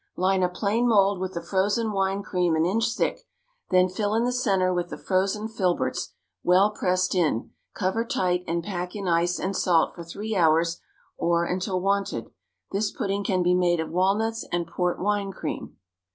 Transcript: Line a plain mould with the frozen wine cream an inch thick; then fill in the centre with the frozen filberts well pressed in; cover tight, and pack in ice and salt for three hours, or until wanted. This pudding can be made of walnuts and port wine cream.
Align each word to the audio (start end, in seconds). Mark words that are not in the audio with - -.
Line 0.17 0.41
a 0.41 0.49
plain 0.49 0.87
mould 0.87 1.19
with 1.19 1.35
the 1.35 1.43
frozen 1.43 1.91
wine 1.91 2.23
cream 2.23 2.55
an 2.55 2.65
inch 2.65 2.93
thick; 2.95 3.19
then 3.69 3.87
fill 3.87 4.15
in 4.15 4.23
the 4.23 4.31
centre 4.31 4.73
with 4.73 4.89
the 4.89 4.97
frozen 4.97 5.47
filberts 5.47 6.15
well 6.43 6.71
pressed 6.71 7.13
in; 7.13 7.51
cover 7.75 8.03
tight, 8.03 8.43
and 8.47 8.63
pack 8.63 8.95
in 8.95 9.07
ice 9.07 9.37
and 9.37 9.55
salt 9.55 9.93
for 9.93 10.03
three 10.03 10.35
hours, 10.35 10.79
or 11.17 11.45
until 11.45 11.79
wanted. 11.79 12.31
This 12.71 12.89
pudding 12.89 13.23
can 13.23 13.43
be 13.43 13.53
made 13.53 13.79
of 13.79 13.91
walnuts 13.91 14.43
and 14.51 14.65
port 14.65 14.97
wine 14.99 15.31
cream. 15.31 15.77